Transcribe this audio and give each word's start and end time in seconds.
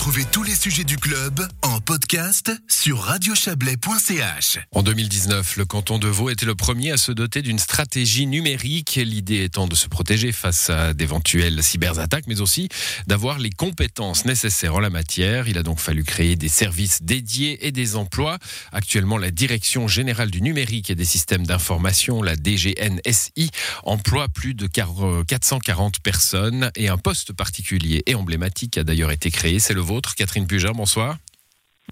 Retrouvez 0.00 0.24
tous 0.24 0.42
les 0.44 0.54
sujets 0.54 0.84
du 0.84 0.96
club 0.96 1.46
en 1.60 1.78
podcast 1.78 2.50
sur 2.68 3.00
radiochablais.ch. 3.00 4.58
En 4.72 4.82
2019, 4.82 5.58
le 5.58 5.66
canton 5.66 5.98
de 5.98 6.08
Vaud 6.08 6.30
était 6.30 6.46
le 6.46 6.54
premier 6.54 6.90
à 6.90 6.96
se 6.96 7.12
doter 7.12 7.42
d'une 7.42 7.58
stratégie 7.58 8.26
numérique, 8.26 8.98
l'idée 9.04 9.44
étant 9.44 9.68
de 9.68 9.74
se 9.74 9.88
protéger 9.88 10.32
face 10.32 10.70
à 10.70 10.94
d'éventuelles 10.94 11.62
cyberattaques, 11.62 12.24
mais 12.28 12.40
aussi 12.40 12.70
d'avoir 13.08 13.38
les 13.38 13.50
compétences 13.50 14.24
nécessaires 14.24 14.74
en 14.74 14.80
la 14.80 14.88
matière. 14.88 15.48
Il 15.48 15.58
a 15.58 15.62
donc 15.62 15.80
fallu 15.80 16.02
créer 16.02 16.34
des 16.34 16.48
services 16.48 17.02
dédiés 17.02 17.66
et 17.66 17.70
des 17.70 17.94
emplois. 17.94 18.38
Actuellement, 18.72 19.18
la 19.18 19.30
Direction 19.30 19.86
générale 19.86 20.30
du 20.30 20.40
numérique 20.40 20.88
et 20.88 20.94
des 20.94 21.04
systèmes 21.04 21.46
d'information, 21.46 22.22
la 22.22 22.36
DGNSI, 22.36 23.50
emploie 23.82 24.28
plus 24.28 24.54
de 24.54 24.66
440 24.66 26.00
personnes 26.00 26.70
et 26.74 26.88
un 26.88 26.96
poste 26.96 27.34
particulier 27.34 28.02
et 28.06 28.14
emblématique 28.14 28.78
a 28.78 28.82
d'ailleurs 28.82 29.10
été 29.10 29.30
créé. 29.30 29.58
C'est 29.58 29.74
le 29.74 29.89
vôtre, 29.90 30.14
Catherine 30.14 30.46
Pugin, 30.46 30.70
bonsoir. 30.70 31.16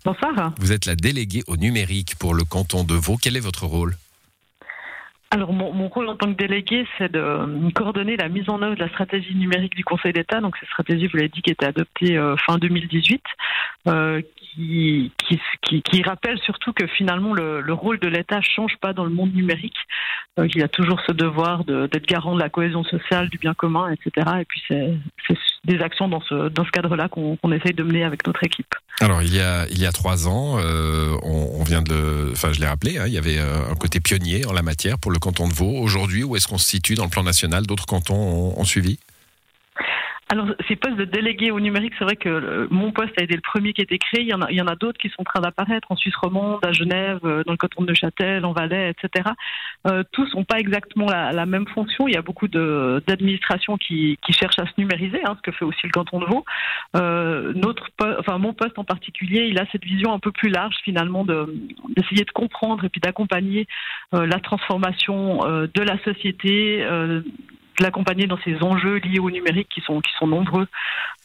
Bonsoir. 0.05 0.55
Vous 0.59 0.71
êtes 0.71 0.87
la 0.87 0.95
déléguée 0.95 1.43
au 1.49 1.57
numérique 1.57 2.15
pour 2.15 2.33
le 2.33 2.45
canton 2.45 2.85
de 2.85 2.95
Vaud. 2.95 3.17
Quel 3.21 3.37
est 3.37 3.41
votre 3.41 3.67
rôle? 3.67 3.97
Alors 5.31 5.53
mon, 5.53 5.89
rôle 5.89 6.09
en 6.09 6.17
tant 6.17 6.33
que 6.33 6.39
délégué, 6.39 6.87
c'est 6.97 7.13
de 7.13 7.71
coordonner 7.73 8.17
la 8.17 8.29
mise 8.29 8.49
en 8.49 8.63
œuvre 8.63 8.77
de 8.77 8.81
la 8.81 8.89
stratégie 8.89 9.35
numérique 9.35 9.75
du 9.77 9.85
Conseil 9.85 10.13
d'État. 10.13 10.41
Donc 10.41 10.57
cette 10.59 10.69
stratégie, 10.71 11.07
vous 11.07 11.19
l'avez 11.19 11.29
dit, 11.29 11.43
qui 11.43 11.51
était 11.51 11.67
adoptée 11.67 12.17
euh, 12.17 12.35
fin 12.47 12.57
2018, 12.57 13.23
euh, 13.89 14.23
qui, 14.37 15.13
qui, 15.63 15.83
qui, 15.83 16.03
rappelle 16.03 16.39
surtout 16.39 16.73
que 16.73 16.87
finalement 16.87 17.35
le, 17.35 17.61
le 17.61 17.73
rôle 17.75 17.99
de 17.99 18.09
l'État 18.09 18.41
change 18.41 18.77
pas 18.79 18.95
dans 18.95 19.05
le 19.05 19.11
monde 19.11 19.35
numérique. 19.35 19.77
Euh, 20.39 20.47
qu'il 20.47 20.63
a 20.63 20.69
toujours 20.69 21.01
ce 21.07 21.13
devoir 21.13 21.65
d'être 21.65 22.07
garant 22.07 22.35
de 22.35 22.41
la 22.41 22.49
cohésion 22.49 22.85
sociale, 22.85 23.29
du 23.29 23.39
bien 23.39 23.55
commun, 23.55 23.91
etc. 23.91 24.27
Et 24.41 24.45
puis 24.45 24.63
c'est 24.69 24.95
des 25.65 25.81
actions 25.81 26.09
dans 26.09 26.21
ce, 26.21 26.49
dans 26.49 26.65
ce 26.65 26.71
cadre-là 26.71 27.09
qu'on 27.09 27.53
essaye 27.53 27.75
de 27.75 27.83
mener 27.83 28.05
avec 28.05 28.27
notre 28.27 28.45
équipe. 28.45 28.75
Alors 29.01 29.23
il 29.23 29.33
y 29.33 29.41
a 29.41 29.67
il 29.71 29.79
y 29.79 29.87
a 29.87 29.93
trois 29.93 30.27
ans, 30.27 30.59
euh, 30.59 31.17
on, 31.23 31.63
vient 31.63 31.83
de 31.83 31.93
le, 31.93 32.33
enfin 32.33 32.53
je 32.53 32.59
l'ai 32.59 32.67
rappelé, 32.67 32.99
hein, 32.99 33.05
il 33.07 33.13
y 33.13 33.19
avait 33.19 33.39
euh, 33.39 33.71
un 33.71 33.77
côté 33.77 34.01
pionnier 34.01 34.45
en 34.45 34.53
la 34.53 34.63
matière 34.63 34.99
pour 34.99 35.13
le 35.13 35.21
canton 35.21 35.47
de 35.47 35.55
Vaud. 35.55 35.79
Aujourd'hui, 35.79 36.25
où 36.25 36.35
est-ce 36.35 36.49
qu'on 36.49 36.59
se 36.59 36.69
situe 36.69 36.97
dans 36.97 37.05
le 37.05 37.11
plan 37.11 37.23
national? 37.23 37.65
D'autres 37.65 37.87
cantons 37.87 38.55
ont 38.57 38.65
suivi? 38.65 38.99
Alors, 40.31 40.49
ces 40.69 40.77
postes 40.77 40.97
de 40.97 41.05
délégués 41.05 41.51
au 41.51 41.59
numérique, 41.59 41.95
c'est 41.99 42.05
vrai 42.05 42.17
que 42.17 42.69
mon 42.71 42.93
poste 42.93 43.19
a 43.19 43.23
été 43.23 43.35
le 43.35 43.41
premier 43.41 43.73
qui 43.73 43.81
a 43.81 43.85
été 43.85 43.99
créé. 43.99 44.21
Il 44.21 44.29
y 44.29 44.35
en 44.35 44.43
a, 44.43 44.51
il 44.51 44.57
y 44.57 44.61
en 44.61 44.67
a 44.67 44.77
d'autres 44.77 44.99
qui 44.99 45.09
sont 45.09 45.23
en 45.23 45.25
train 45.25 45.41
d'apparaître 45.41 45.91
en 45.91 45.97
Suisse 45.97 46.15
romande, 46.17 46.59
à 46.63 46.73
Genève, 46.73 47.21
euh, 47.25 47.43
dans 47.45 47.53
le 47.53 47.57
canton 47.57 47.83
de 47.83 47.89
Neuchâtel, 47.89 48.45
en 48.45 48.53
Valais, 48.53 48.91
etc. 48.91 49.31
Euh, 49.87 50.03
tous 50.13 50.35
n'ont 50.35 50.45
pas 50.45 50.59
exactement 50.59 51.07
la, 51.07 51.47
même 51.47 51.67
fonction. 51.69 52.09
Il 52.09 52.15
y 52.15 52.17
a 52.17 52.23
beaucoup 52.23 52.47
d'administrations 52.49 53.79
qui, 53.79 54.19
qui, 54.23 54.33
cherchent 54.33 54.59
à 54.59 54.67
se 54.67 54.73
numériser, 54.77 55.21
hein, 55.25 55.35
ce 55.37 55.43
que 55.43 55.57
fait 55.57 55.65
aussi 55.65 55.81
le 55.85 55.91
canton 55.91 56.19
de 56.21 56.27
Vaud. 56.27 56.45
Euh, 56.97 57.53
notre, 57.55 57.89
enfin, 58.19 58.39
mon 58.39 58.53
poste 58.53 58.79
en 58.79 58.85
particulier, 58.85 59.47
il 59.49 59.59
a 59.59 59.65
cette 59.73 59.85
vision 59.85 60.13
un 60.13 60.19
peu 60.19 60.33
plus 60.33 60.51
large 60.51 60.75
finalement 60.85 61.25
d'essayer 61.25 62.25
de, 62.25 62.31
comprendre 62.31 62.85
et 62.85 62.89
puis 62.89 63.01
d'accompagner 63.01 63.67
euh, 64.15 64.27
la 64.27 64.39
transformation 64.41 65.47
euh, 65.47 65.67
de 65.73 65.83
la 65.83 65.99
société 66.05 66.87
l'accompagner 67.81 68.27
dans 68.27 68.39
ces 68.45 68.57
enjeux 68.63 68.99
liés 68.99 69.19
au 69.19 69.31
numérique 69.31 69.69
qui 69.73 69.81
sont, 69.81 70.01
qui 70.01 70.11
sont 70.19 70.27
nombreux, 70.27 70.67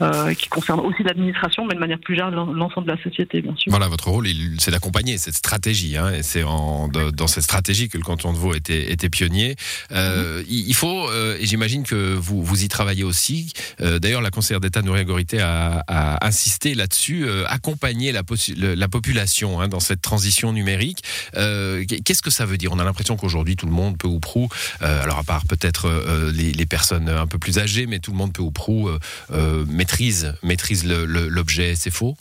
euh, 0.01 0.33
qui 0.33 0.49
concernent 0.49 0.79
aussi 0.79 1.03
l'administration, 1.03 1.65
mais 1.65 1.75
de 1.75 1.79
manière 1.79 1.99
plus 1.99 2.15
générale 2.15 2.33
l'ensemble 2.33 2.87
de 2.87 2.93
la 2.93 3.01
société, 3.01 3.41
bien 3.41 3.55
sûr. 3.55 3.69
Voilà, 3.69 3.87
votre 3.87 4.09
rôle, 4.09 4.27
c'est 4.57 4.71
d'accompagner 4.71 5.17
cette 5.17 5.35
stratégie. 5.35 5.97
Hein, 5.97 6.11
et 6.13 6.23
c'est 6.23 6.43
dans 6.43 7.27
cette 7.27 7.43
stratégie 7.43 7.89
que 7.89 7.97
le 7.97 8.03
canton 8.03 8.33
de 8.33 8.37
Vaud 8.37 8.53
était, 8.53 8.91
était 8.91 9.09
pionnier. 9.09 9.55
Euh. 9.91 10.43
Il 10.47 10.73
faut, 10.73 11.09
euh, 11.09 11.37
et 11.39 11.45
j'imagine 11.45 11.83
que 11.83 12.15
vous, 12.15 12.43
vous 12.43 12.63
y 12.63 12.67
travaillez 12.67 13.03
aussi. 13.03 13.53
D'ailleurs, 13.79 14.21
la 14.21 14.31
conseillère 14.31 14.61
d'État 14.61 14.81
Nouria 14.81 15.03
Gorité 15.03 15.39
a, 15.41 15.83
insisté 16.25 16.75
là-dessus, 16.75 17.27
accompagner 17.47 18.11
la, 18.11 18.21
la 18.57 18.87
population 18.87 19.61
hein, 19.61 19.67
dans 19.67 19.79
cette 19.79 20.01
transition 20.01 20.53
numérique. 20.53 21.03
Qu'est-ce 21.33 22.21
que 22.21 22.31
ça 22.31 22.45
veut 22.45 22.57
dire? 22.57 22.71
On 22.71 22.79
a 22.79 22.83
l'impression 22.83 23.15
qu'aujourd'hui, 23.15 23.55
tout 23.55 23.65
le 23.65 23.71
monde, 23.71 23.97
peu 23.97 24.07
ou 24.07 24.19
prou, 24.19 24.49
alors 24.79 25.19
à 25.19 25.23
part 25.23 25.45
peut-être 25.45 25.89
les 26.33 26.42
les, 26.51 26.65
personnes 26.65 27.09
un 27.09 27.27
peu 27.27 27.37
plus 27.37 27.59
âgées, 27.59 27.85
mais 27.85 27.99
tout 27.99 28.11
le 28.11 28.17
monde 28.17 28.33
peu 28.33 28.41
ou 28.41 28.51
prou 28.51 28.89
euh, 28.89 28.99
euh, 29.31 29.65
maîtrise, 29.67 30.35
maîtrise 30.43 30.85
l'objet. 30.85 31.75
C'est 31.75 31.91
faux? 31.91 32.15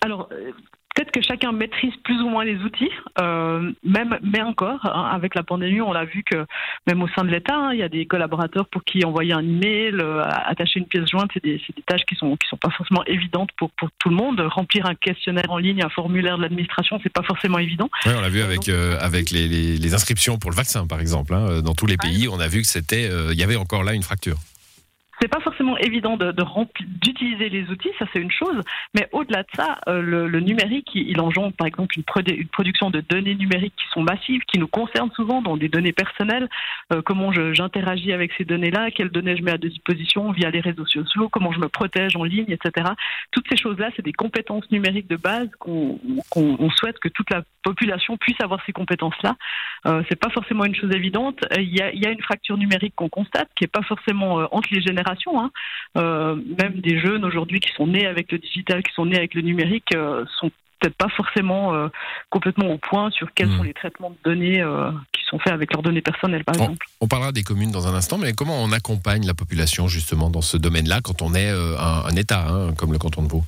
Alors, 0.00 0.28
euh, 0.32 0.50
Peut-être 0.96 1.12
que 1.12 1.20
chacun 1.20 1.52
maîtrise 1.52 1.92
plus 2.04 2.22
ou 2.22 2.30
moins 2.30 2.42
les 2.42 2.56
outils, 2.56 2.90
euh, 3.20 3.70
même, 3.84 4.18
mais 4.22 4.40
encore, 4.40 4.80
hein, 4.84 5.10
avec 5.12 5.34
la 5.34 5.42
pandémie, 5.42 5.82
on 5.82 5.92
l'a 5.92 6.06
vu 6.06 6.24
que 6.24 6.46
même 6.86 7.02
au 7.02 7.08
sein 7.08 7.22
de 7.22 7.28
l'État, 7.28 7.54
hein, 7.54 7.74
il 7.74 7.80
y 7.80 7.82
a 7.82 7.90
des 7.90 8.06
collaborateurs 8.06 8.66
pour 8.66 8.82
qui 8.82 9.04
envoyer 9.04 9.34
un 9.34 9.44
email, 9.44 9.96
euh, 10.00 10.22
attacher 10.24 10.80
une 10.80 10.86
pièce 10.86 11.06
jointe, 11.10 11.28
c'est 11.34 11.44
des, 11.44 11.58
des, 11.58 11.82
tâches 11.86 12.06
qui 12.08 12.14
sont 12.14 12.34
qui 12.36 12.48
sont 12.48 12.56
pas 12.56 12.70
forcément 12.70 13.04
évidentes 13.04 13.50
pour 13.58 13.70
pour 13.72 13.90
tout 13.98 14.08
le 14.08 14.16
monde. 14.16 14.40
Remplir 14.40 14.86
un 14.86 14.94
questionnaire 14.94 15.50
en 15.50 15.58
ligne, 15.58 15.82
un 15.82 15.90
formulaire 15.90 16.38
de 16.38 16.42
l'administration, 16.42 16.98
c'est 17.02 17.12
pas 17.12 17.22
forcément 17.22 17.58
évident. 17.58 17.90
Oui, 18.06 18.12
on 18.16 18.22
l'a 18.22 18.30
vu 18.30 18.40
avec 18.40 18.70
euh, 18.70 18.96
avec 18.98 19.30
les, 19.30 19.48
les, 19.48 19.76
les, 19.76 19.94
inscriptions 19.94 20.38
pour 20.38 20.50
le 20.50 20.56
vaccin, 20.56 20.86
par 20.86 21.00
exemple. 21.00 21.34
Hein, 21.34 21.60
dans 21.60 21.74
tous 21.74 21.86
les 21.86 21.98
pays, 21.98 22.26
on 22.26 22.40
a 22.40 22.48
vu 22.48 22.62
que 22.62 22.68
c'était, 22.68 23.10
il 23.32 23.38
y 23.38 23.42
avait 23.42 23.56
encore 23.56 23.84
là 23.84 23.92
une 23.92 24.02
fracture 24.02 24.38
c'est 25.20 25.28
pas 25.28 25.40
forcément 25.40 25.76
évident 25.78 26.16
de, 26.16 26.34
d'utiliser 27.02 27.48
les 27.48 27.68
outils, 27.70 27.90
ça 27.98 28.06
c'est 28.12 28.20
une 28.20 28.30
chose, 28.30 28.60
mais 28.94 29.08
au-delà 29.12 29.42
de 29.42 29.48
ça, 29.54 29.78
euh, 29.88 30.02
le, 30.02 30.40
numérique, 30.40 30.90
il, 30.94 31.20
engendre 31.20 31.54
par 31.54 31.66
exemple 31.66 31.96
une, 31.96 32.04
production 32.48 32.90
de 32.90 33.00
données 33.00 33.34
numériques 33.34 33.74
qui 33.76 33.88
sont 33.92 34.02
massives, 34.02 34.42
qui 34.46 34.58
nous 34.58 34.68
concernent 34.68 35.10
souvent, 35.12 35.40
dans 35.40 35.56
des 35.56 35.68
données 35.68 35.92
personnelles, 35.92 36.48
euh, 36.92 37.00
comment 37.02 37.32
j'interagis 37.32 38.12
avec 38.12 38.32
ces 38.36 38.44
données-là, 38.44 38.90
quelles 38.90 39.08
données 39.08 39.36
je 39.36 39.42
mets 39.42 39.52
à 39.52 39.58
disposition 39.58 40.32
via 40.32 40.50
les 40.50 40.60
réseaux 40.60 40.86
sociaux, 40.86 41.28
comment 41.30 41.52
je 41.52 41.60
me 41.60 41.68
protège 41.68 42.16
en 42.16 42.24
ligne, 42.24 42.50
etc. 42.50 42.88
Toutes 43.30 43.46
ces 43.48 43.56
choses-là, 43.56 43.90
c'est 43.96 44.04
des 44.04 44.12
compétences 44.12 44.70
numériques 44.70 45.08
de 45.08 45.16
base 45.16 45.48
qu'on, 45.58 45.98
souhaite 46.76 46.98
que 46.98 47.08
toute 47.08 47.30
la 47.30 47.42
population 47.62 48.18
puisse 48.18 48.40
avoir 48.42 48.60
ces 48.66 48.72
compétences-là. 48.72 49.34
Euh, 49.86 50.02
c'est 50.08 50.20
pas 50.20 50.28
forcément 50.28 50.64
une 50.64 50.74
chose 50.74 50.94
évidente. 50.94 51.38
Il 51.56 51.74
y 51.74 51.80
a, 51.80 51.90
il 51.92 52.02
y 52.02 52.06
a 52.06 52.10
une 52.10 52.20
fracture 52.20 52.58
numérique 52.58 52.94
qu'on 52.94 53.08
constate, 53.08 53.48
qui 53.56 53.64
est 53.64 53.72
pas 53.72 53.82
forcément 53.82 54.40
euh, 54.40 54.46
entre 54.50 54.68
les 54.72 54.82
générations 54.82 55.05
Hein. 55.06 55.50
Euh, 55.96 56.36
même 56.58 56.80
des 56.80 56.98
jeunes 56.98 57.24
aujourd'hui 57.24 57.60
qui 57.60 57.72
sont 57.74 57.86
nés 57.86 58.06
avec 58.06 58.32
le 58.32 58.38
digital, 58.38 58.82
qui 58.82 58.92
sont 58.94 59.06
nés 59.06 59.16
avec 59.16 59.34
le 59.34 59.42
numérique, 59.42 59.94
euh, 59.94 60.24
sont 60.40 60.50
peut-être 60.80 60.96
pas 60.96 61.08
forcément 61.08 61.74
euh, 61.74 61.88
complètement 62.28 62.66
au 62.66 62.78
point 62.78 63.10
sur 63.10 63.32
quels 63.34 63.48
sont 63.48 63.62
hmm. 63.62 63.66
les 63.66 63.74
traitements 63.74 64.10
de 64.10 64.16
données 64.24 64.62
qui 65.12 65.24
sont 65.24 65.38
faits 65.38 65.52
avec 65.52 65.72
leurs 65.72 65.82
données 65.82 66.02
personnelles, 66.02 66.44
par 66.44 66.54
exemple. 66.54 66.86
On 67.00 67.08
parlera 67.08 67.32
des 67.32 67.42
communes 67.42 67.70
dans 67.70 67.88
un 67.88 67.94
instant, 67.94 68.18
mais 68.18 68.34
comment 68.34 68.62
on 68.62 68.72
accompagne 68.72 69.26
la 69.26 69.34
population 69.34 69.88
justement 69.88 70.28
dans 70.28 70.42
ce 70.42 70.58
domaine-là 70.58 71.00
quand 71.02 71.22
on 71.22 71.34
est 71.34 71.50
un, 71.50 72.14
État, 72.16 72.46
hein, 72.48 72.74
comme 72.76 72.92
le 72.92 72.98
canton 72.98 73.22
de 73.22 73.28
Vaud? 73.28 73.44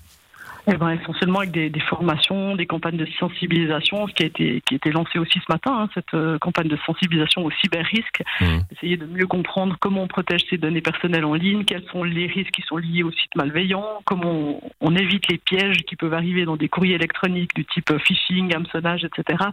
Eh 0.70 0.76
ben, 0.76 0.90
essentiellement 0.90 1.38
avec 1.38 1.50
des, 1.50 1.70
des, 1.70 1.80
formations, 1.80 2.54
des 2.54 2.66
campagnes 2.66 2.96
de 2.98 3.06
sensibilisation, 3.18 4.06
ce 4.06 4.12
qui 4.12 4.22
a 4.24 4.26
été, 4.26 4.62
qui 4.66 4.74
a 4.74 4.76
été 4.76 4.90
lancé 4.90 5.18
aussi 5.18 5.38
ce 5.38 5.50
matin, 5.50 5.72
hein, 5.72 5.88
cette 5.94 6.12
euh, 6.12 6.38
campagne 6.38 6.68
de 6.68 6.78
sensibilisation 6.84 7.44
au 7.44 7.50
cyber-risque, 7.50 8.22
mmh. 8.40 8.44
essayer 8.72 8.96
de 8.98 9.06
mieux 9.06 9.26
comprendre 9.26 9.76
comment 9.80 10.02
on 10.02 10.08
protège 10.08 10.42
ses 10.50 10.58
données 10.58 10.82
personnelles 10.82 11.24
en 11.24 11.34
ligne, 11.34 11.64
quels 11.64 11.84
sont 11.90 12.04
les 12.04 12.26
risques 12.26 12.50
qui 12.50 12.62
sont 12.62 12.76
liés 12.76 13.02
aux 13.02 13.12
sites 13.12 13.34
malveillants, 13.34 14.02
comment 14.04 14.60
on, 14.80 14.94
évite 14.94 15.28
les 15.28 15.38
pièges 15.38 15.78
qui 15.86 15.96
peuvent 15.96 16.12
arriver 16.12 16.44
dans 16.44 16.56
des 16.56 16.68
courriers 16.68 16.96
électroniques 16.96 17.54
du 17.54 17.64
type 17.64 17.92
phishing, 18.04 18.54
hameçonnage, 18.54 19.04
etc. 19.04 19.44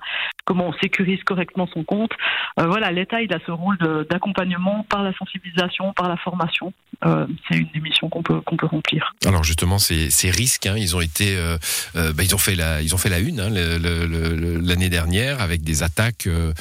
Comment 0.43 0.69
on 0.69 0.73
sécurise 0.73 1.23
correctement 1.23 1.67
son 1.71 1.83
compte. 1.83 2.11
Euh, 2.59 2.65
voilà, 2.65 2.91
l'État, 2.91 3.21
il 3.21 3.31
a 3.31 3.39
ce 3.45 3.51
rôle 3.51 3.77
d'accompagnement 4.09 4.85
par 4.89 5.03
la 5.03 5.13
sensibilisation, 5.13 5.93
par 5.93 6.09
la 6.09 6.17
formation. 6.17 6.73
Euh, 7.05 7.27
C'est 7.47 7.57
une 7.57 7.67
des 7.73 7.79
missions 7.79 8.09
qu'on 8.09 8.23
peut, 8.23 8.41
qu'on 8.41 8.57
peut 8.57 8.65
remplir. 8.65 9.13
Alors 9.25 9.43
justement, 9.43 9.77
ces, 9.77 10.09
ces 10.09 10.31
risques, 10.31 10.65
hein, 10.65 10.75
ils 10.77 10.95
ont 10.95 11.01
euh, 11.21 11.57
euh, 11.95 12.13
bah, 12.13 12.23
ils 12.23 12.33
ont 12.33 12.37
fait 12.37 12.55
la, 12.55 13.19
une 13.19 13.39
hein, 13.39 13.49
l'année 13.49 14.89
dernière 14.89 15.41
avec 15.41 15.63
des 15.63 15.83
attaques. 15.83 16.27
Euh, 16.27 16.53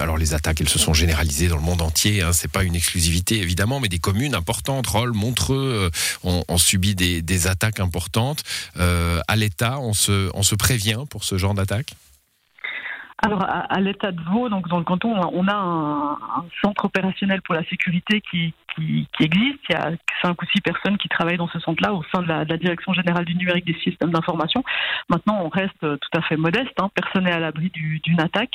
alors 0.00 0.16
les 0.16 0.34
attaques, 0.34 0.60
elles 0.60 0.68
se 0.68 0.78
sont 0.78 0.94
généralisées 0.94 1.48
dans 1.48 1.56
le 1.56 1.62
monde 1.62 1.82
entier. 1.82 2.22
Hein, 2.22 2.32
c'est 2.32 2.50
pas 2.50 2.64
une 2.64 2.74
exclusivité 2.74 3.40
évidemment, 3.40 3.80
mais 3.80 3.88
des 3.88 3.98
communes 3.98 4.34
importantes, 4.34 4.86
Rolles, 4.86 5.12
Montreux, 5.12 5.90
ont, 6.22 6.58
subi 6.58 6.94
des, 6.94 7.22
des 7.22 7.46
attaques 7.46 7.80
importantes. 7.80 8.42
à 8.76 9.36
l'État, 9.36 9.78
on 9.80 9.94
se, 9.94 10.30
on 10.34 10.42
se 10.42 10.54
prévient 10.54 11.04
pour 11.10 11.24
ce 11.24 11.38
genre 11.38 11.54
d'attaque? 11.54 11.94
Alors, 13.22 13.44
à, 13.48 13.80
l'état 13.80 14.12
de 14.12 14.20
Vaud, 14.20 14.50
donc 14.50 14.68
dans 14.68 14.76
le 14.78 14.84
canton, 14.84 15.14
on 15.32 15.48
a 15.48 15.54
un, 15.54 16.12
un 16.12 16.44
centre 16.62 16.84
opérationnel 16.84 17.40
pour 17.40 17.54
la 17.54 17.64
sécurité 17.64 18.20
qui, 18.20 18.52
qui, 18.74 19.08
qui, 19.16 19.24
existe. 19.24 19.58
Il 19.70 19.72
y 19.72 19.74
a 19.74 19.90
cinq 20.20 20.40
ou 20.42 20.46
six 20.46 20.60
personnes 20.60 20.98
qui 20.98 21.08
travaillent 21.08 21.38
dans 21.38 21.48
ce 21.48 21.58
centre-là 21.58 21.94
au 21.94 22.02
sein 22.14 22.20
de 22.20 22.28
la, 22.28 22.44
de 22.44 22.50
la, 22.50 22.58
Direction 22.58 22.92
générale 22.92 23.24
du 23.24 23.34
numérique 23.34 23.64
des 23.64 23.78
systèmes 23.80 24.10
d'information. 24.10 24.62
Maintenant, 25.08 25.40
on 25.42 25.48
reste 25.48 25.80
tout 25.80 26.18
à 26.18 26.20
fait 26.22 26.36
modeste. 26.36 26.74
Hein. 26.78 26.90
Personne 26.94 27.24
n'est 27.24 27.32
à 27.32 27.38
l'abri 27.38 27.70
d'une 27.70 28.20
attaque. 28.20 28.54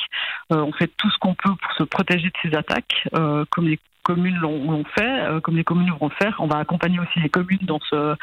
Euh, 0.51 0.57
on 0.57 0.71
fait 0.73 0.91
tout 0.95 1.09
ce 1.09 1.17
qu'on 1.17 1.33
peut 1.33 1.55
pour 1.55 1.71
se 1.77 1.83
protéger 1.83 2.27
de 2.27 2.37
ces 2.43 2.55
attaques, 2.55 3.07
euh, 3.15 3.45
comme 3.49 3.67
les 3.67 3.79
communes 4.03 4.37
l'ont 4.37 4.83
fait, 4.95 5.21
euh, 5.21 5.39
comme 5.39 5.55
les 5.55 5.63
communes 5.63 5.91
vont 5.99 6.09
faire. 6.09 6.35
On 6.39 6.47
va 6.47 6.57
accompagner 6.57 6.99
aussi 6.99 7.19
les 7.19 7.29
communes 7.29 7.59
dans 7.63 7.79
ce 7.89 8.15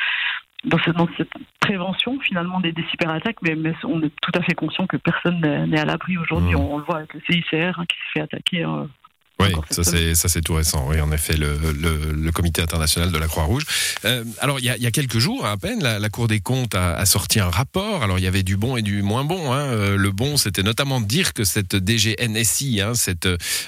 dans, 0.65 1.09
cette 1.17 1.31
prévention 1.61 2.19
finalement 2.21 2.61
des, 2.61 2.73
des 2.73 2.85
cyberattaques, 2.91 3.41
mais, 3.43 3.55
mais, 3.55 3.73
on 3.85 4.03
est 4.03 4.13
tout 4.21 4.33
à 4.35 4.43
fait 4.43 4.55
conscient 4.55 4.87
que 4.87 4.97
personne 4.97 5.41
n'est 5.41 5.79
à 5.79 5.85
l'abri 5.85 6.19
aujourd'hui. 6.19 6.55
Mm. 6.55 6.61
On, 6.61 6.79
le 6.79 6.85
voit 6.85 6.99
avec 6.99 7.15
le 7.15 7.21
CICR 7.29 7.79
hein, 7.79 7.85
qui 7.87 7.97
s'est 7.97 8.13
fait 8.15 8.21
attaquer 8.21 8.65
euh, 8.65 8.85
Oui, 9.41 9.53
ça 9.71 9.85
c'est 9.85 10.15
ça 10.15 10.29
c'est 10.29 10.41
tout 10.41 10.55
récent. 10.55 10.87
Oui, 10.89 11.01
en 11.01 11.13
effet, 11.13 11.37
le, 11.37 11.57
le, 11.73 12.13
le 12.13 12.33
Comité 12.33 12.61
international 12.61 13.13
de 13.13 13.19
la 13.19 13.29
Croix-Rouge. 13.29 13.65
Euh, 14.05 14.25
alors 14.41 14.59
il 14.59 14.65
y 14.65 14.71
a, 14.71 14.77
il 14.77 14.83
y 14.83 14.87
a 14.87 14.91
quelques 14.91 15.19
jours 15.19 15.47
à 15.47 15.57
peine, 15.57 15.83
la, 15.83 15.99
la 15.99 16.09
Cour 16.09 16.27
des 16.27 16.41
comptes 16.41 16.75
a, 16.75 16.97
a, 16.97 17.07
sorti 17.07 17.39
un 17.39 17.49
rapport. 17.49 18.03
Alors 18.03 18.19
il 18.19 18.25
y 18.25 18.27
avait 18.27 18.43
du 18.43 18.57
bon 18.57 18.77
et 18.77 18.83
du 18.83 19.03
moins 19.03 19.25
bon. 19.25 19.53
Hein. 19.53 19.61
Euh, 19.61 19.97
le 19.97 20.11
bon, 20.11 20.37
c'était 20.37 20.63
notamment 20.65 21.01
de 21.01 21.07
dire 21.07 21.35
que 21.35 21.45
cette 21.45 21.77
DGNSI, 21.77 22.81
hein, 22.81 22.95
cette 22.95 23.27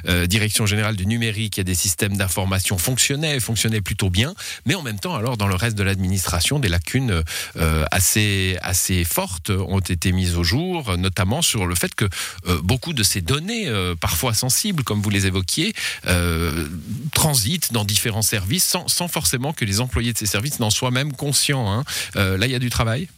euh, 0.08 0.26
Direction 0.26 0.66
générale 0.66 0.96
du 0.96 1.06
numérique 1.06 1.58
et 1.58 1.64
des 1.64 1.74
systèmes 1.74 2.16
d'information 2.16 2.76
fonctionnait, 2.76 3.38
fonctionnait 3.40 3.80
plutôt 3.80 4.10
bien. 4.10 4.34
Mais 4.66 4.74
en 4.74 4.82
même 4.82 4.98
temps, 4.98 5.14
alors 5.14 5.36
dans 5.36 5.46
le 5.46 5.54
reste 5.54 5.76
de 5.76 5.82
l'administration, 5.84 6.58
des 6.58 6.68
lacunes 6.68 7.22
euh, 7.56 7.84
assez 7.90 8.58
assez 8.62 9.04
fortes 9.04 9.50
ont 9.50 9.80
été 9.80 10.12
mises 10.12 10.36
au 10.36 10.44
jour, 10.44 10.96
notamment 10.96 11.42
sur 11.42 11.66
le 11.66 11.74
fait 11.74 11.94
que 11.94 12.06
euh, 12.46 12.60
beaucoup 12.62 12.92
de 12.92 13.02
ces 13.02 13.20
données, 13.20 13.68
euh, 13.68 13.94
parfois 13.94 14.34
sensibles, 14.34 14.82
comme 14.82 15.00
vous 15.00 15.10
les 15.10 15.26
évoquiez 15.26 15.59
euh, 16.06 16.66
transitent 17.12 17.72
dans 17.72 17.84
différents 17.84 18.22
services 18.22 18.64
sans, 18.64 18.88
sans, 18.88 19.08
forcément 19.08 19.52
que 19.52 19.64
les 19.64 19.80
employés 19.80 20.12
de 20.12 20.18
ces 20.18 20.26
services 20.26 20.60
n'en 20.60 20.70
soient 20.70 20.90
même 20.90 21.12
conscients. 21.12 21.70
Hein. 21.70 21.84
Euh, 22.16 22.36
là, 22.36 22.46
il 22.46 22.52
y 22.52 22.54
a 22.54 22.58
du 22.58 22.70
travail? 22.70 23.08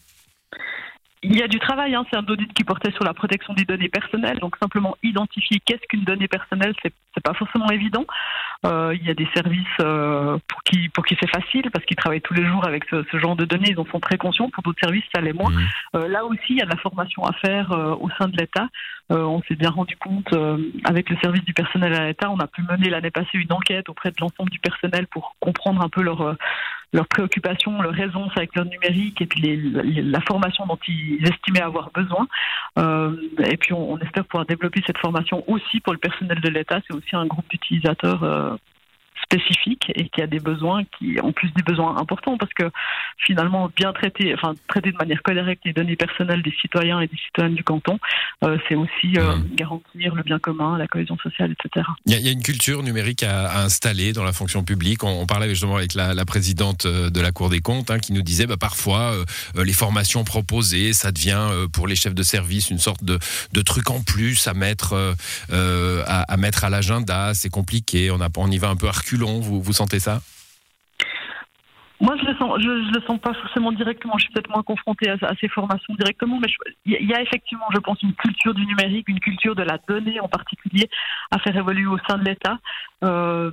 Il 1.25 1.37
y 1.37 1.43
a 1.43 1.47
du 1.47 1.61
travail, 1.61 1.95
hein. 1.95 2.05
c'est 2.11 2.17
un 2.17 2.27
audit 2.27 2.53
qui 2.53 2.65
portait 2.65 2.91
sur 2.91 3.05
la 3.05 3.15
protection 3.15 3.55
des 3.55 3.65
données 3.65 3.89
personnelles, 3.89 4.41
donc 4.41 4.57
simplement 4.61 4.97
identifier 5.05 5.61
qu'est-ce 5.65 5.87
qu'une 5.89 6.03
donnée 6.03 6.27
personnelle, 6.27 6.75
c'est 6.83 7.23
pas 7.23 7.35
forcément 7.35 7.71
évident. 7.71 8.05
Euh, 8.65 8.95
il 8.95 9.05
y 9.05 9.11
a 9.11 9.15
des 9.15 9.27
services 9.35 9.67
euh, 9.81 10.39
pour 10.47 10.63
qui 10.63 10.89
pour 10.91 11.05
qui 11.05 11.17
c'est 11.21 11.29
facile 11.29 11.69
parce 11.73 11.85
qu'ils 11.85 11.97
travaillent 11.97 12.21
tous 12.21 12.35
les 12.35 12.47
jours 12.47 12.65
avec 12.65 12.85
ce, 12.91 13.05
ce, 13.11 13.19
genre 13.19 13.35
de 13.35 13.45
données, 13.45 13.71
ils 13.71 13.79
en 13.79 13.87
sont 13.87 13.99
très 13.99 14.17
conscients. 14.19 14.51
Pour 14.51 14.63
d'autres 14.63 14.79
services, 14.81 15.03
ça 15.13 15.21
l'est 15.21 15.33
moins. 15.33 15.51
Mmh. 15.51 15.69
Euh, 15.97 16.09
là 16.09 16.25
aussi, 16.25 16.51
il 16.51 16.59
y 16.59 16.63
a 16.63 16.65
de 16.65 16.71
la 16.71 16.77
formation 16.77 17.25
à 17.25 17.33
faire 17.33 17.73
au 17.73 18.09
sein 18.19 18.29
de 18.29 18.37
l'État. 18.37 18.69
On 19.11 19.43
s'est 19.43 19.57
bien 19.57 19.69
rendu 19.69 19.95
compte 19.97 20.33
avec 20.85 21.11
le 21.11 21.17
service 21.19 21.45
du 21.45 21.53
personnel 21.53 21.93
à 21.93 22.07
l'État, 22.07 22.31
on 22.31 22.39
a 22.39 22.47
pu 22.47 22.63
mener 22.63 22.89
l'année 22.89 23.11
passée 23.11 23.35
une 23.35 23.53
enquête 23.53 23.91
auprès 23.91 24.11
de 24.11 24.17
l'ensemble 24.21 24.49
du 24.49 24.59
personnel 24.59 25.07
pour 25.09 25.37
comprendre 25.39 25.83
un 25.83 25.91
peu 25.91 26.03
leur 26.03 26.37
leurs 26.93 27.07
préoccupations, 27.09 27.81
leurs 27.81 27.95
raisons 27.95 28.29
avec 28.37 28.55
leur 28.55 28.67
numérique 28.67 29.21
et 29.23 29.27
puis 29.27 29.41
les, 29.41 29.57
les, 29.57 30.03
la 30.03 30.21
formation 30.21 30.67
dont 30.67 30.79
ils 30.87 31.27
estimaient 31.27 31.63
avoir 31.63 31.91
besoin. 31.91 32.29
Euh, 32.79 33.17
et 33.45 33.57
puis 33.57 33.73
on, 33.73 33.93
on, 33.93 33.99
espère 33.99 34.25
pouvoir 34.25 34.47
développer 34.47 34.83
cette 34.87 34.99
formation 34.99 35.43
aussi 35.47 35.81
pour 35.81 35.93
le 35.93 35.99
personnel 35.99 36.41
de 36.41 36.49
l'État. 36.49 36.81
C'est 36.87 36.95
aussi 36.95 37.17
un 37.17 37.27
groupe 37.27 37.49
d'utilisateurs 37.49 38.23
euh, 38.23 38.52
spécifique 39.33 39.91
et 39.95 40.09
qui 40.09 40.21
a 40.21 40.27
des 40.27 40.41
besoins 40.41 40.83
qui 40.99 41.19
ont 41.23 41.33
plus 41.33 41.51
des 41.53 41.63
besoins 41.63 41.97
importants 41.97 42.37
parce 42.37 42.53
que 42.53 42.65
finalement 43.19 43.71
bien 43.75 43.93
traiter 43.93 44.35
enfin 44.35 44.55
traiter 44.69 44.93
de 44.93 44.97
manière 44.97 45.23
correcte 45.23 45.63
les 45.65 45.73
données 45.73 45.97
personnelles 45.97 46.43
des 46.43 46.55
citoyens 46.61 47.01
et 47.01 47.07
des 47.07 47.17
citoyennes 47.17 47.55
du 47.55 47.65
canton 47.65 47.99
euh, 48.45 48.59
c'est 48.69 48.75
aussi 48.75 49.17
euh, 49.17 49.37
mmh. 49.37 49.55
garantir 49.55 50.15
le 50.15 50.23
bien 50.23 50.39
commun 50.39 50.77
la 50.77 50.87
cohésion 50.87 51.17
sociale 51.19 51.53
etc 51.53 51.87
il 52.07 52.13
y, 52.13 52.17
a, 52.17 52.19
il 52.19 52.27
y 52.27 52.29
a 52.29 52.33
une 52.33 52.43
culture 52.43 52.83
numérique 52.83 53.23
à, 53.23 53.49
à, 53.49 53.63
installer 53.63 54.13
dans 54.13 54.25
la 54.25 54.33
fonction 54.33 54.65
publique. 54.65 55.05
On, 55.05 55.23
on 55.23 55.27
parlait 55.27 55.49
justement 55.49 55.77
avec 55.77 55.95
la, 55.95 56.15
la, 56.15 56.25
présidente 56.25 56.87
euh, 56.87 57.11
de 57.11 57.21
la 57.21 57.33
Cour 57.33 57.49
des 57.49 57.61
comptes 57.61 57.91
hein, 57.91 57.99
qui 57.99 58.13
nous 58.13 58.23
disait 58.23 58.47
bah, 58.47 58.57
parfois 58.59 59.13
euh, 59.13 59.65
les 59.65 59.73
formations 59.73 60.25
proposées 60.25 60.93
ça 60.93 61.13
devient 61.13 61.49
pour 61.73 61.87
les 61.87 61.97
chefs 61.97 62.15
de 62.15 62.23
service 62.23 62.71
une 62.71 62.79
sorte 62.79 63.05
de, 63.05 63.19
de 63.53 63.63
truc 63.63 63.91
en 63.91 64.03
plus 64.03 64.47
à 64.47 64.55
mettre 64.55 65.15
à, 65.51 66.23
à 66.23 66.37
mettre 66.37 66.65
à 66.65 66.71
l'agenda. 66.71 67.33
C'est 67.35 67.51
compliqué. 67.51 68.11
On, 68.11 68.21
a, 68.21 68.29
on 68.37 68.51
y 68.51 68.59
va 68.59 68.69
un 68.69 68.77
peu 68.77 68.89
à 68.89 68.93
reculons 68.93 69.22
vous, 69.23 69.73
sentez 69.73 69.99
ça? 69.99 70.21
Moi, 72.01 72.17
je 72.21 72.27
le 72.27 72.37
sens, 72.37 72.59
le 72.59 73.01
sens 73.07 73.21
pas 73.21 73.33
forcément 73.33 73.71
directement. 73.71 74.15
Je 74.19 74.25
suis 74.25 74.33
peut-être 74.33 74.51
moins 74.51 74.65
confrontée 74.65 75.09
à, 75.09 75.35
ces 75.41 75.47
formations 75.47 75.95
directement, 75.95 76.41
mais 76.41 76.49
il 76.85 77.09
y 77.09 77.15
a 77.15 77.23
effectivement, 77.23 77.67
je 77.73 77.79
pense, 77.79 78.03
une 78.03 78.13
culture 78.15 78.55
du 78.55 78.67
numérique, 78.67 79.09
une 79.09 79.21
culture 79.21 79.55
de 79.55 79.63
la 79.63 79.79
donnée 79.87 80.19
en 80.19 80.27
particulier 80.27 80.91
à 81.31 81.39
faire 81.39 81.57
évoluer 81.57 81.87
au 81.87 81.99
sein 82.09 82.19
de 82.19 82.25
l'État. 82.25 82.59
Euh, 83.05 83.53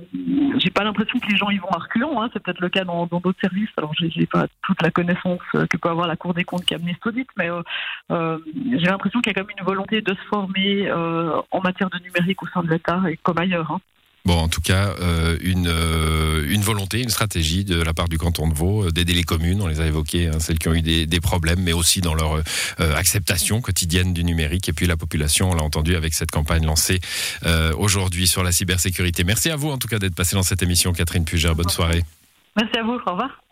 j'ai 0.58 0.70
pas 0.70 0.82
l'impression 0.82 1.18
que 1.20 1.28
les 1.28 1.36
gens 1.36 1.50
y 1.50 1.58
vont 1.58 1.68
reculons. 1.68 2.20
Hein. 2.20 2.28
C'est 2.32 2.42
peut-être 2.42 2.60
le 2.60 2.68
cas 2.68 2.84
dans 2.84 3.06
d'autres 3.06 3.40
services. 3.40 3.70
Alors, 3.76 3.92
j'ai 3.94 4.26
pas 4.26 4.46
toute 4.62 4.82
la 4.82 4.90
connaissance 4.90 5.40
que 5.52 5.76
peut 5.76 5.88
avoir 5.88 6.06
la 6.06 6.16
Cour 6.16 6.34
des 6.34 6.44
comptes 6.44 6.64
qui 6.64 6.74
a 6.74 6.78
mené 6.78 6.96
ce 7.02 7.08
audit, 7.08 7.28
mais 7.36 7.50
euh, 7.50 7.62
euh, 8.10 8.38
j'ai 8.72 8.86
l'impression 8.86 9.20
qu'il 9.20 9.32
y 9.32 9.36
a 9.36 9.40
quand 9.40 9.46
même 9.46 9.56
une 9.58 9.64
volonté 9.64 10.00
de 10.02 10.14
se 10.14 10.28
former 10.28 10.88
euh, 10.88 11.40
en 11.50 11.60
matière 11.60 11.90
de 11.90 11.98
numérique 11.98 12.42
au 12.42 12.48
sein 12.48 12.62
de 12.62 12.70
l'État 12.70 13.00
et 13.08 13.16
comme 13.16 13.38
ailleurs. 13.38 13.70
Hein. 13.70 13.80
Bon, 14.26 14.36
en 14.36 14.48
tout 14.48 14.60
cas, 14.60 14.94
euh, 15.00 15.38
une, 15.40 15.66
euh, 15.66 16.46
une 16.50 16.60
volonté, 16.60 17.00
une 17.00 17.08
stratégie 17.08 17.64
de 17.64 17.80
la 17.80 17.94
part 17.94 18.08
du 18.08 18.18
canton 18.18 18.48
de 18.48 18.54
Vaud 18.54 18.84
euh, 18.84 18.90
d'aider 18.90 19.14
les 19.14 19.22
communes, 19.22 19.62
on 19.62 19.66
les 19.66 19.80
a 19.80 19.86
évoquées, 19.86 20.28
hein, 20.28 20.40
celles 20.40 20.58
qui 20.58 20.68
ont 20.68 20.74
eu 20.74 20.82
des, 20.82 21.06
des, 21.06 21.20
problèmes, 21.20 21.60
mais 21.62 21.72
aussi 21.72 22.00
dans 22.02 22.14
leur 22.14 22.34
euh, 22.34 22.94
acceptation 22.96 23.62
quotidienne 23.62 24.12
du 24.12 24.22
numérique. 24.22 24.68
Et 24.68 24.72
puis 24.74 24.86
la 24.86 24.96
population, 24.96 25.50
on 25.50 25.54
l'a 25.54 25.62
entendu 25.62 25.96
avec 25.96 26.12
cette 26.12 26.30
campagne 26.30 26.66
lancée 26.66 27.00
aujourd'hui 27.76 28.26
sur 28.26 28.42
la 28.42 28.52
cybersécurité. 28.52 29.24
Merci 29.24 29.50
à 29.50 29.56
vous 29.56 29.70
en 29.70 29.78
tout 29.78 29.88
cas 29.88 29.98
d'être 29.98 30.14
passé 30.14 30.36
dans 30.36 30.42
cette 30.42 30.62
émission, 30.62 30.92
Catherine 30.92 31.24
Pugère. 31.24 31.54
Bonne 31.54 31.68
soirée. 31.68 32.04
Merci 32.56 32.78
à 32.78 32.82
vous, 32.82 32.92
au 32.92 33.10
revoir. 33.10 33.49